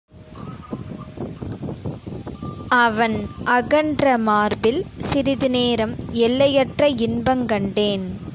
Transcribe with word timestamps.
அவன் 2.69 3.27
அகன்ற 3.43 4.17
மார்பில் 4.17 4.85
சிறிது 4.99 5.49
நேரம் 5.49 5.95
எல்லையற்ற 6.11 6.89
இன்பங் 6.89 7.45
கண்டேன். 7.45 8.05